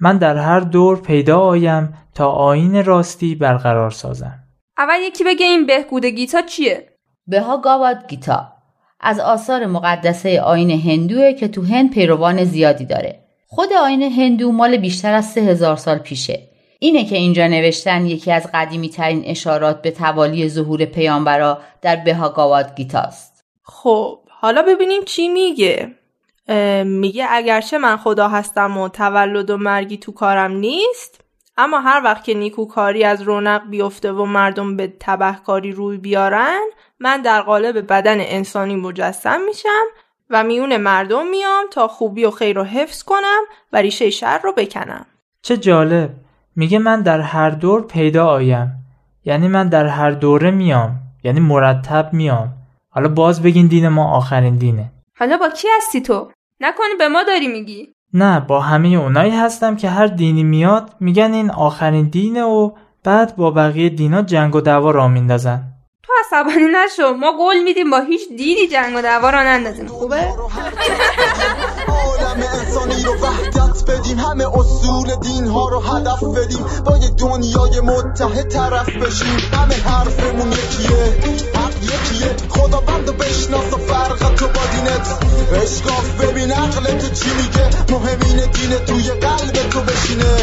[0.00, 4.38] من در هر دور پیدا آیم تا آین راستی برقرار سازم.
[4.78, 6.88] اول یکی بگه این بهگود گیتا چیه؟
[7.26, 8.52] بها گاواد گیتا.
[9.00, 13.20] از آثار مقدسه آین هندوه که تو هند پیروان زیادی داره.
[13.46, 16.40] خود آین هندو مال بیشتر از سه هزار سال پیشه.
[16.78, 22.76] اینه که اینجا نوشتن یکی از قدیمی ترین اشارات به توالی ظهور پیامبرا در بهاگاواد
[22.76, 23.44] گیتاست.
[23.62, 25.90] خب حالا ببینیم چی میگه.
[26.84, 31.20] میگه اگرچه من خدا هستم و تولد و مرگی تو کارم نیست
[31.56, 36.60] اما هر وقت که نیکوکاری از رونق بیفته و مردم به تبهکاری روی بیارن
[37.00, 39.84] من در قالب بدن انسانی مجسم میشم
[40.30, 43.40] و میون مردم میام تا خوبی و خیر رو حفظ کنم
[43.72, 45.06] و ریشه شر رو بکنم.
[45.42, 46.10] چه جالب.
[46.56, 48.72] میگه من در هر دور پیدا آیم.
[49.24, 50.96] یعنی من در هر دوره میام.
[51.24, 52.52] یعنی مرتب میام.
[52.90, 54.92] حالا باز بگین دین ما آخرین دینه.
[55.18, 57.88] حالا با کی هستی تو؟ نکنی به ما داری میگی.
[58.14, 62.70] نه با همه اونایی هستم که هر دینی میاد میگن این آخرین دینه و
[63.04, 65.79] بعد با بقیه دینا جنگ و دعوا را میندازن.
[66.10, 67.12] تو عصبانی نشو.
[67.12, 69.86] ما قول میدیم با هیچ دیدی جنگ و دعوا را نندازیم.
[69.86, 70.16] خوبه؟
[71.88, 74.18] عالم انسانی رو وحدت بدیم.
[74.18, 76.66] همه اصول دین ها رو هدف بدیم.
[76.86, 79.38] با یه دنیای متحد طرف بشیم.
[79.52, 81.04] همه حرفمون یکیه.
[81.54, 82.36] حق یکیه.
[82.48, 85.08] خدا بند بشناس و فرق تو با دینت.
[85.62, 87.70] اشکاف ببین عقل تو چی میگه.
[87.90, 90.36] مهمین دین توی قلب تو بشینه.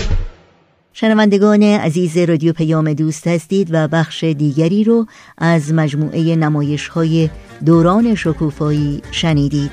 [0.99, 5.05] شنوندگان عزیز رادیو پیام دوست هستید و بخش دیگری رو
[5.37, 7.29] از مجموعه نمایش های
[7.65, 9.71] دوران شکوفایی شنیدید.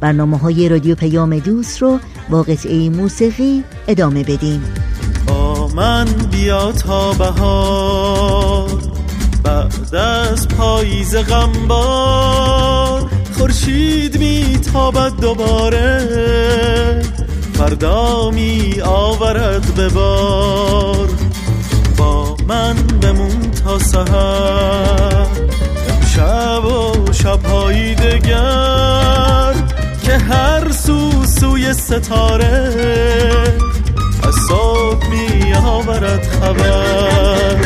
[0.00, 1.98] برنامه های رادیو پیام دوست رو
[2.30, 4.62] با قطعه موسیقی ادامه بدیم.
[5.26, 8.70] با من بیا تا بهار
[9.44, 16.00] بعد از پاییز غمبار خورشید میتابد دوباره.
[17.60, 21.08] فردا می آورد به بار.
[21.96, 25.26] با من بمون تا سهر
[25.90, 29.54] امشب و شبهایی دگر
[30.02, 32.74] که هر سو سوی ستاره
[34.22, 37.56] از صبح می آورد خبر.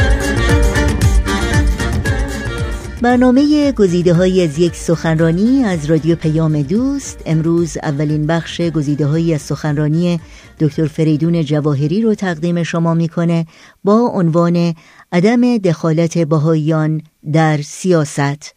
[3.05, 7.23] برنامه گزیده های از یک سخنرانی از رادیو پیام دوست.
[7.27, 10.21] امروز اولین بخش گزیده های از سخنرانی
[10.61, 13.47] دکتر فریدون جواهری رو تقدیم شما می‌کنه
[13.85, 14.75] با عنوان
[15.12, 18.55] عدم دخالت بهاییان در سیاست.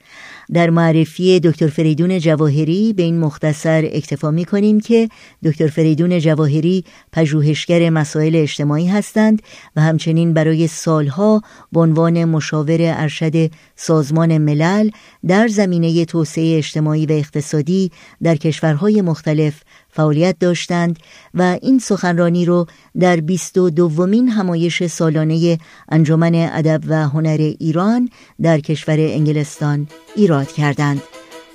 [0.54, 5.10] در معرفی دکتر فریدون جواهری به این مختصر اکتفا می کنیم که
[5.44, 9.42] دکتر فریدون جواهری پژوهشگر مسائل اجتماعی هستند
[9.76, 14.90] و همچنین برای سالها به عنوان مشاور ارشد سازمان ملل
[15.28, 17.92] در زمینه توسعه اجتماعی و اقتصادی
[18.24, 19.62] در کشورهای مختلف
[19.98, 21.00] فعالیت داشتند
[21.34, 22.66] و این سخنرانی رو
[23.00, 25.58] در بیست و دومین همایش سالانه
[25.90, 28.10] انجمن ادب و هنر ایران
[28.42, 31.02] در کشور انگلستان ایراد کردند.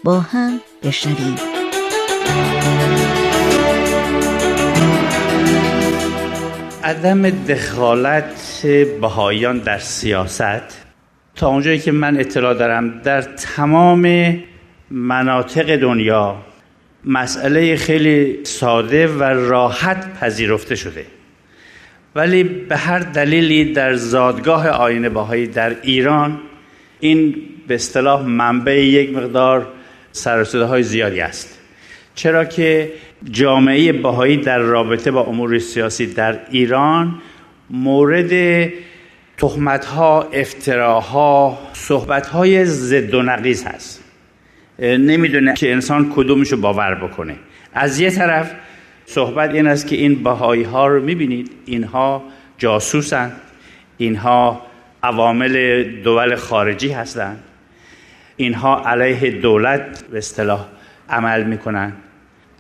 [0.05, 1.37] با هم بشنویم.
[6.85, 8.67] عدم دخالت
[9.01, 10.83] بهایان در سیاست.
[11.35, 14.37] تا اونجایی که من اطلاع دارم در تمام
[14.91, 16.52] مناطق دنیا
[17.05, 21.07] مسئله خیلی ساده و راحت پذیرفته شده.
[22.15, 26.41] ولی به هر دلیلی در زادگاه آین باهایی در ایران
[27.01, 27.35] این
[27.69, 29.67] به اصطلاح منبع یک مقدار
[30.13, 31.59] سرسده های زیادی است.
[32.15, 32.93] چرا که
[33.31, 37.15] جامعه باهایی در رابطه با امور سیاسی در ایران
[37.71, 38.73] مورد
[39.37, 44.02] تهمت ها افتراها صحبت های ضد و نقیز هست.
[44.83, 47.35] نمی‌دونه که انسان کدومشو باور بکنه.
[47.75, 48.51] از یه طرف
[49.07, 51.51] صحبت این است که این بهایی ها رو می‌بینید.
[51.67, 52.25] اینها
[52.59, 53.33] جاسوسن.
[53.99, 54.63] اینها
[55.03, 57.39] عوامل دول خارجی هستند
[58.37, 60.67] اینها علیه دولت به اصطلاح
[61.11, 61.93] عمل می‌کنن.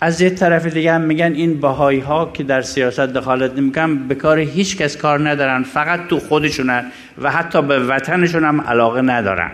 [0.00, 4.14] از یه طرف دیگه هم میگن این بهایی ها که در سیاست دخالت نمی‌کنن به
[4.14, 5.62] کار هیچ کس کار ندارن.
[5.62, 6.84] فقط تو خودشونن
[7.22, 9.50] و حتی به وطنشون هم علاقه ندارن.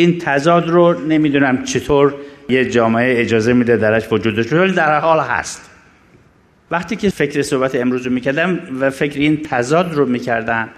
[0.00, 2.14] این تضاد رو نمی‌دونم چطور
[2.48, 5.70] یه جامعه اجازه میده درش وجود ولی در حال هست.
[6.70, 10.68] وقتی که فکر صحبت امروز رو می‌کردم و فکر این تضاد رو می‌کردم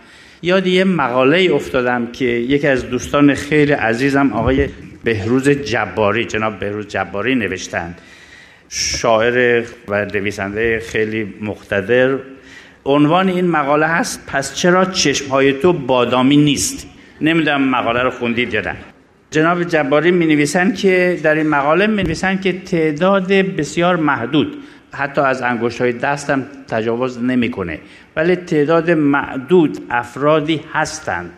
[0.42, 4.68] یاد یه مقاله افتادم که یکی از دوستان خیلی عزیزم آقای
[5.04, 7.98] بهروز جباری جناب بهروز جباری نوشتند.
[8.68, 12.18] شاعر و نویسنده خیلی مقتدر.
[12.84, 16.86] عنوان این مقاله هست پس چرا چشمهای تو بادامی نیست؟
[17.20, 18.76] نمی‌دونم مقاله رو خوندید یا نه.
[19.32, 24.56] جناب جباری می نویسن که در این مقاله می نویسن که تعداد بسیار محدود.
[24.92, 27.78] حتی از انگشت های دستم تجاوز نمی‌کنه.
[28.16, 31.30] ولی تعداد معدود افرادی هستند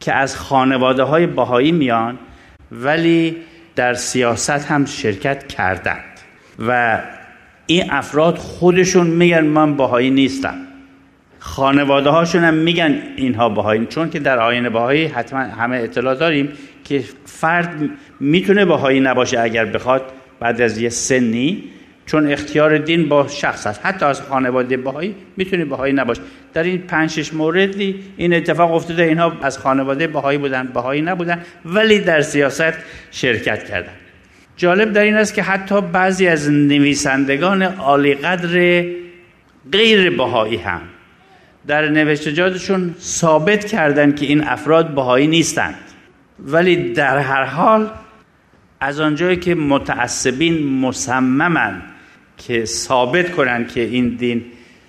[0.00, 2.18] که از خانواده های باهایی میان
[2.72, 3.36] ولی
[3.76, 6.20] در سیاست هم شرکت کردند.
[6.68, 7.00] و
[7.66, 10.54] این افراد خودشون میگن من باهایی نیستم.
[11.38, 16.48] خانواده هاشون هم میگن اینها باهایی چون که در آین باهایی حتما همه اطلاع داریم
[16.88, 20.02] که فرد می‌تونه باهایی نباشه اگر بخواد
[20.40, 21.64] بعد از یه سنی
[22.06, 23.80] چون اختیار دین با شخص است.
[23.86, 26.20] حتی از خانواده بهایی می‌تونه بهایی نباشه.
[26.54, 31.42] در این پنج شش موردی این اتفاق افتاده اینها از خانواده بهایی بودن بهایی نبودن
[31.64, 32.74] ولی در سیاست
[33.10, 33.92] شرکت کردن.
[34.56, 38.84] جالب در این است که حتی بعضی از نویسندگان عالی قدر
[39.72, 40.80] غیر بهایی هم
[41.66, 45.74] در نوشتجاتشون ثابت کردند که این افراد بهایی نیستند
[46.38, 47.90] ولی در هر حال
[48.80, 51.82] از آنجایی که متعصبین مصممن
[52.38, 54.44] که ثابت کنند که این دین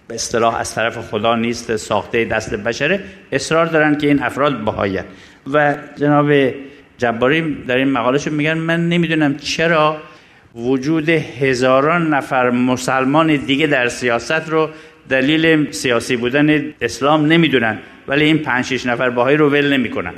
[0.08, 3.00] به اصطلاح از طرف خدا نیست ساخته دست بشره
[3.32, 5.06] اصرار دارن که این افراد بهاییت
[5.54, 6.32] و جناب
[6.98, 9.98] جباری در این مقالش میگن من نمی‌دونم چرا
[10.56, 14.70] وجود هزاران نفر مسلمان دیگه در سیاست رو
[15.10, 20.14] دلیل سیاسی بودن اسلام نمی‌دونن ولی این پنج شش نفر باهایی رو ول نمی‌کنن.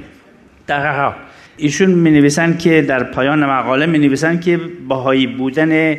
[0.71, 1.13] حال
[1.57, 5.97] ایشون می نویسن که در پایان مقاله می نویسن که باهایی بودن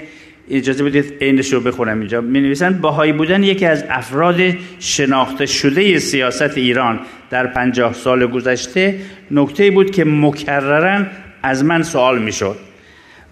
[0.50, 2.20] اجازه بدید اینش رو بخونم اینجا.
[2.20, 4.40] می نویسن باهایی بودن یکی از افراد
[4.78, 7.00] شناخته شده سیاست ایران
[7.30, 8.94] در پنجاه سال گذشته.
[9.30, 11.06] نکته بود که مکررن
[11.42, 12.56] از من سوال می شد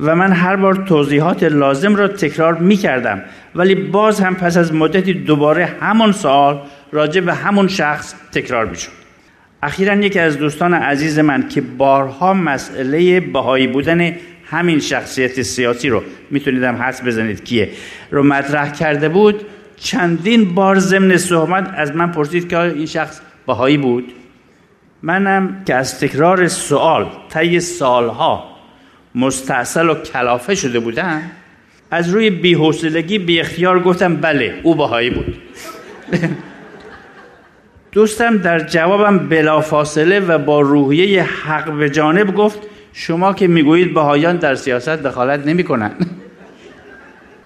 [0.00, 3.22] و من هر بار توضیحات لازم را تکرار می کردم
[3.54, 6.60] ولی باز هم پس از مدتی دوباره همون سوال
[6.92, 8.97] راجع به همون شخص تکرار می شد
[9.62, 16.02] اخیرا یکی از دوستان عزیز من که بارها مسئله بهایی بودن همین شخصیت سیاسی رو
[16.30, 17.68] می‌تونید هم حس بزنید کیه
[18.10, 19.42] رو مطرح کرده بود.
[19.76, 24.12] چندین بار ضمن صحبت از من پرسید که این شخص بهایی بود؟
[25.02, 28.44] منم که از تکرار سوال طی سالها
[29.14, 31.22] مستاصل و کلافه شده بودم
[31.90, 35.36] از روی بی‌حوصلگی بی اختیار گفتم بله او بهایی بود.
[37.92, 42.58] دوستم در جوابم بلافاصله و با روحیه حق به جانب گفت
[42.92, 45.90] شما که می‌گویید بهایان در سیاست دخالت نمی کنن.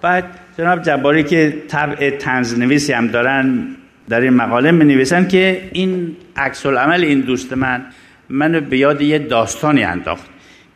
[0.01, 0.23] بعد
[0.57, 3.67] جناب جباری که طبع تنز نویسی هم دارن
[4.09, 7.85] در این مقاله می نویسن که این عکس عمل این دوست من
[8.29, 10.25] منو به یاد یه داستانی انداخت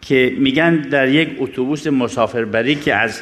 [0.01, 3.21] که میگن در یک اتوبوس مسافربری که از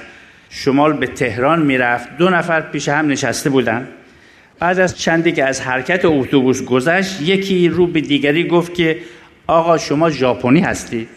[0.50, 3.88] شمال به تهران می‌رفت دو نفر پیش هم نشسته بودن
[4.60, 8.98] بعد از چندی که از حرکت اتوبوس گذشت یکی رو به دیگری گفت که
[9.48, 11.08] آقا شما ژاپنی هستید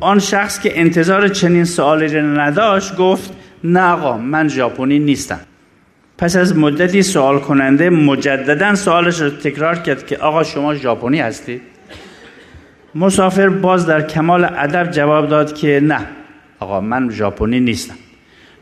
[0.00, 3.32] آن شخص که انتظار چنین سوالی را نداشت گفت
[3.64, 5.40] نه آقا من ژاپنی نیستم.
[6.18, 11.62] پس از مدتی سوال کننده مجددا سوالش را تکرار کرد که آقا شما ژاپنی هستید
[12.94, 16.06] مسافر باز در کمال ادب جواب داد که نه
[16.58, 17.94] آقا من ژاپنی نیستم.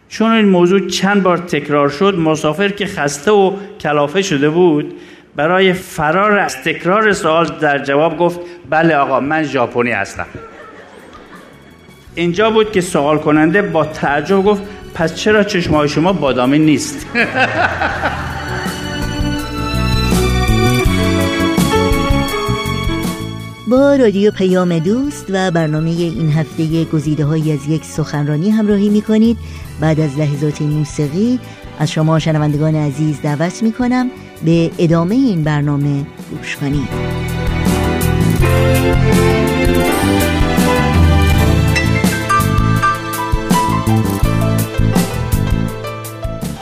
[0.09, 4.94] چون این موضوع چند بار تکرار شد مسافر که خسته و کلافه شده بود
[5.36, 8.40] برای فرار از تکرار سوال در جواب گفت
[8.70, 10.26] بله آقا من ژاپنی هستم.
[12.14, 14.62] اینجا بود که سوال کننده با تعجب گفت
[14.94, 17.06] پس چرا چشمای شما بادامی نیست؟
[23.71, 29.03] با رادیو پیام دوست و برنامه این هفته گزیده های از یک سخنرانی همراهی می
[29.03, 29.39] کنید
[29.81, 31.41] بعد از لحظات موسیقی
[31.79, 34.11] از شما شنوندگان عزیز دعوت می کنم
[34.45, 36.89] به ادامه این برنامه گوش کنید.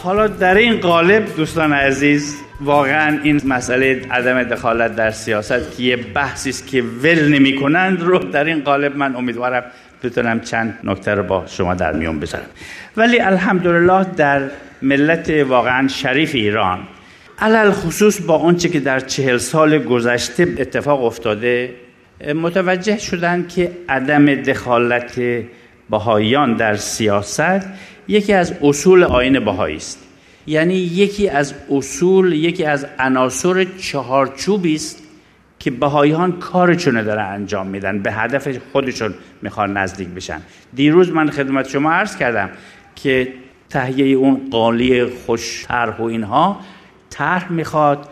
[0.03, 5.97] حالا در این قالب دوستان عزیز واقعا این مسئله عدم دخالت در سیاست که یه
[5.97, 9.65] بحثی است که ول نمی کنند رو در این قالب من امیدوارم
[10.03, 12.45] بتونم چند نکته رو با شما در میون بذارم.
[12.97, 14.43] ولی الحمدلله در
[14.83, 16.79] ملت واقعا شریف ایران
[17.39, 21.75] علل خصوص با آنچه که در چهل سال گذشته اتفاق افتاده
[22.35, 25.21] متوجه شدن که عدم دخالت
[25.91, 27.67] بهاییان در سیاست
[28.09, 30.06] یکی از اصول آین بهایی است.
[30.47, 35.03] یعنی یکی از اصول یکی از عناصر چهارچوبی است
[35.59, 40.41] که بهاییان کارشون داره انجام میدن به هدف خودشون می‌خوان نزدیک بشن.
[40.75, 42.51] دیروز من خدمت شما عرض کردم
[42.97, 43.33] که
[43.71, 46.61] تهیه اون قالی خوش طرح و اینها
[47.11, 48.09] طرح می‌خواد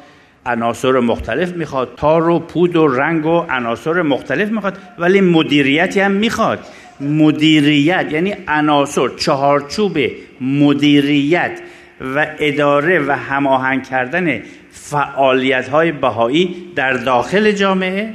[0.46, 6.12] عناصر مختلف می‌خواد تار و پود و رنگ و عناصر مختلف می‌خواد ولی مدیریتی هم
[6.12, 6.58] می‌خواد.
[7.00, 9.98] مدیریت یعنی عناصر چهارچوب
[10.40, 11.60] مدیریت.
[12.00, 18.12] و اداره و هماهنگ کردن فعالیت های بهایی در داخل جامعه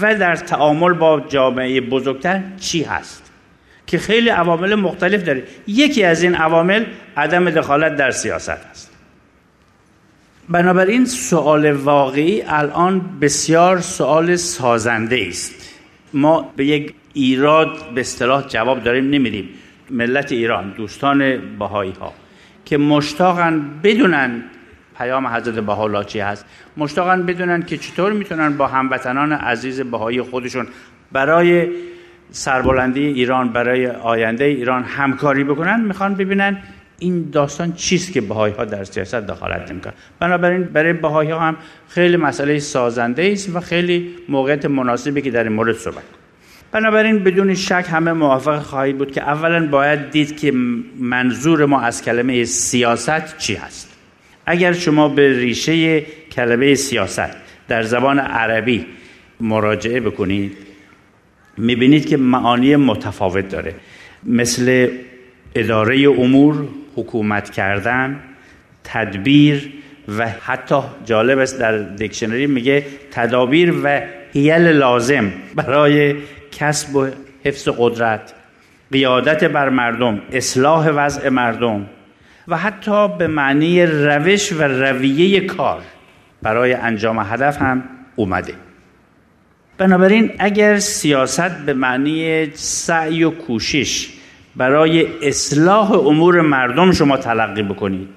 [0.00, 3.32] و در تعامل با جامعه بزرگتر چی هست؟
[3.86, 5.42] که خیلی عوامل مختلف داره.
[5.66, 6.84] یکی از این عوامل
[7.16, 8.90] عدم دخالت در سیاست است.
[10.48, 15.54] بنابراین سوال واقعی الان بسیار سوال سازنده است.
[16.14, 19.48] ما به یک ایراد به اصطلاح جواب داریم نمیدیم.
[19.90, 22.12] ملت ایران دوستان بهایی ها
[22.64, 24.42] که مشتاقن بدونن
[24.98, 26.46] پیام حضرت بهاءالله چی هست.
[26.76, 30.66] مشتاقن بدونن که چطور می‌تونن با هموطنان عزیز بهایی خودشون
[31.12, 31.68] برای
[32.30, 36.58] سربلندی ایران برای آینده ایران همکاری بکنن می‌خوان ببینن
[36.98, 39.92] این داستان چیست که بهایی ها در سیاست دخالت نمی‌کنن.
[40.20, 41.56] بنابراین برای بهایی ها هم
[41.88, 46.21] خیلی مسئله سازنده است و خیلی موقعیت مناسبی که در این مورد صحبت
[46.72, 50.52] بنابراین بدون شک همه موافق خواهید بود که اولا باید دید که
[50.98, 53.96] منظور ما از کلمه سیاست چی هست.
[54.46, 56.00] اگر شما به ریشه
[56.32, 57.36] کلمه سیاست
[57.68, 58.86] در زبان عربی
[59.40, 60.56] مراجعه بکنید
[61.56, 63.74] می‌بینید که معانی متفاوت داره.
[64.24, 64.88] مثل
[65.54, 68.20] اداره امور حکومت کردن
[68.84, 69.72] تدبیر
[70.18, 74.00] و حتی جالب است در دیکشنری میگه تدابیر و
[74.32, 76.14] هیل لازم برای
[76.52, 77.08] کسب و
[77.44, 78.32] حفظ قدرت
[78.92, 81.86] قیادت بر مردم اصلاح وضع مردم
[82.48, 85.82] و حتی به معنی روش و رویه کار
[86.42, 87.82] برای انجام هدف هم
[88.16, 88.54] اومده.
[89.78, 94.08] بنابراین اگر سیاست به معنی سعی و کوشش
[94.56, 98.08] برای اصلاح امور مردم شما تلقی بکنید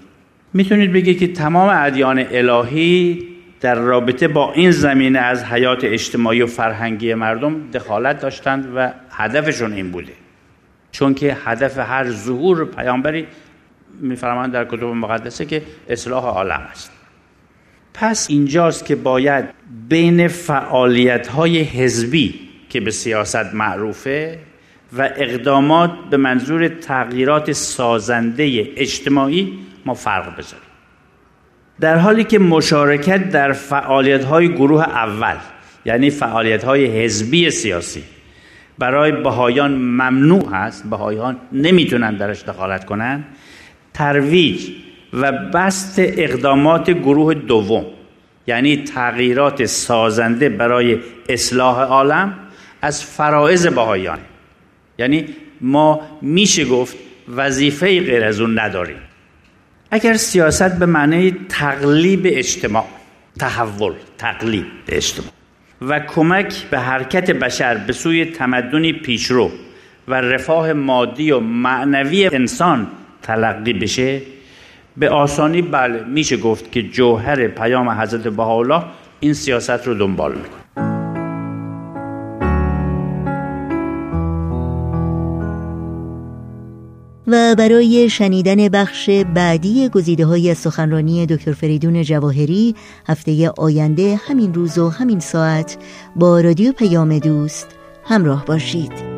[0.54, 3.35] می‌تونید بگید که تمام ادیان الهی
[3.66, 9.74] در رابطه با این زمینه از حیات اجتماعی و فرهنگی مردم دخالت داشتند و هدفشون
[9.74, 10.12] این بوده.
[10.92, 13.28] چون که هدف هر ظهور پیامبری
[14.02, 16.92] میفرمایند در کتب مقدسه که اصلاح عالم است.
[17.94, 19.46] پس اینجاست که باید
[19.90, 22.40] بین فعالیت های حزبی
[22.70, 24.40] که به سیاست معروفه
[24.98, 30.65] و اقدامات به منظور تغییرات سازنده اجتماعی ما فرق بذاریم
[31.80, 35.36] در حالی که مشارکت در فعالیت های گروه اول
[35.86, 38.04] یعنی فعالیت های حزبی سیاسی
[38.78, 43.24] برای بهایان ممنوع هست بهایان نمی‌تونن درش دخالت کنن
[43.94, 44.70] ترویج
[45.14, 47.86] و بست اقدامات گروه دوم
[48.48, 51.00] یعنی تغییرات سازنده برای
[51.30, 52.34] اصلاح عالم
[52.82, 54.20] از فرائض بهایان
[55.00, 55.26] یعنی
[55.62, 56.98] ما میشه گفت
[57.36, 58.98] وظیفه غیر از اون نداریم.
[59.92, 62.86] اگر سیاست به معنی تقلیب اجتماع
[63.40, 65.30] تحول تقلیب اجتماع
[65.82, 69.52] و کمک به حرکت بشر به سوی تمدنی پیشرو
[70.08, 72.88] و رفاه مادی و معنوی انسان
[73.22, 74.22] تلقی بشه
[74.98, 78.84] به آسانی بله میشه گفت که جوهر پیام حضرت بهاءالله
[79.20, 80.65] این سیاست رو دنبال می‌کنه.
[87.28, 92.76] و برای شنیدن بخش بعدی گزیده های سخنرانی دکتر فریدون جواهری
[93.08, 95.78] هفته آینده همین روز و همین ساعت
[96.16, 97.68] با رادیو پیام دوست
[98.04, 99.16] همراه باشید.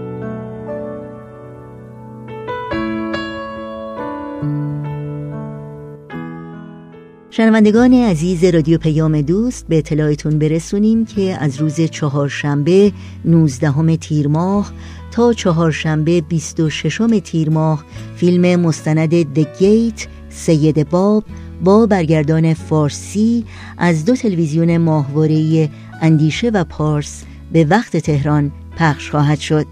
[7.37, 12.91] شنوندگان عزیز رادیو پیام دوست به اطلاعتون برسونیم که از روز چهارشنبه
[13.25, 14.71] 19 تیر ماه
[15.17, 17.83] تا چهارشنبه 26 تیر ماه
[18.15, 21.23] فیلم مستند The Gate سید باب
[21.63, 23.45] با برگردان فارسی
[23.77, 25.69] از دو تلویزیون ماهواره
[26.01, 29.65] اندیشه و پارس به وقت تهران پخش خواهد شد.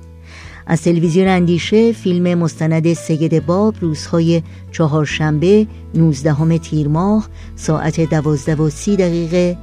[0.68, 4.42] از تلویزیون اندیشه فیلم مستند سید باب روزهای
[4.72, 9.58] چهارشنبه 19 تیر ماه ساعت دوازده و سی دقیقه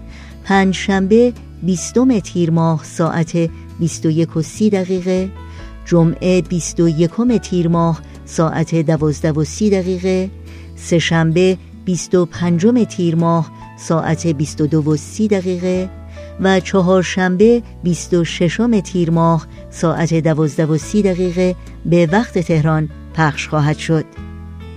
[0.45, 5.31] پنجشنبه بیستم تیر ماه ساعت 21 و سی دقیقه
[5.85, 7.11] جمعه 21
[7.43, 10.31] تیر ماه ساعت دوازده و سی دقیقه.
[10.77, 14.97] سهشنبه 25 تیر ماه ساعت 22 و
[15.29, 15.91] دقیقه.
[16.41, 21.57] و چهارشنبه 26 تیر ماه ساعت دوازده و سی دقیقه.
[21.87, 24.05] به وقت تهران پخش خواهد شد.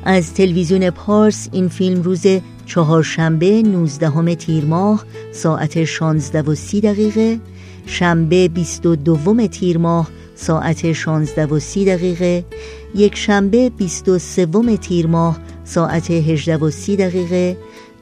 [0.03, 2.25] از تلویزیون پارس این فیلم روز
[2.65, 7.39] چهارشنبه 19 تیر ماه ساعت 16 و دقیقه.
[7.85, 12.45] شنبه 22 تیر ماه ساعت 16 و سی دقیقه
[12.95, 17.57] یک شنبه 23 تیر ماه ساعت 18 و سی دقیقه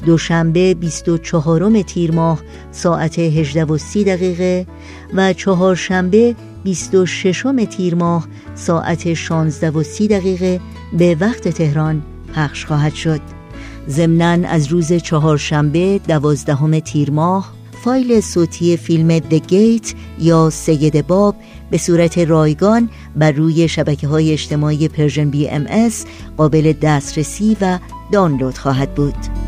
[0.05, 4.67] دوشنبه 24 تیر ماه ساعت 18 و 30 دقیقه
[5.13, 10.59] و چهارشنبه 26 تیر ماه ساعت 16 و 30 دقیقه
[10.97, 12.01] به وقت تهران
[12.35, 13.21] پخش خواهد شد.
[13.89, 17.53] ضمناً از روز چهارشنبه دوازدهم تیر ماه
[17.83, 21.35] فایل صوتی فیلم The Gate یا سید باب
[21.71, 25.89] به صورت رایگان بر روی شبکه های اجتماعی Persian BMS
[26.37, 27.79] قابل دسترسی و
[28.11, 29.42] دانلود خواهد بود.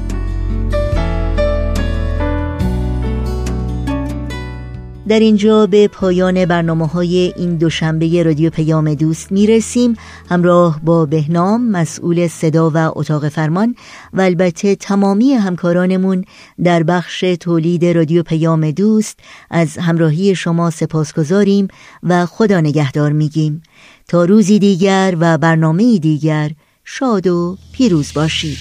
[5.07, 9.95] در اینجا به پایان برنامه های این دوشنبه رادیو پیام دوست می‌رسیم.
[10.29, 13.75] همراه با بهنام مسئول صدا و اتاق فرمان
[14.13, 16.25] و البته تمامی همکارانمون
[16.63, 21.67] در بخش تولید رادیو پیام دوست از همراهی شما سپاسگزاریم
[22.03, 23.61] و خدا نگهدار میگیم.
[24.07, 26.51] تا روزی دیگر و برنامه دیگر
[26.85, 28.57] شاد و پیروز باشید.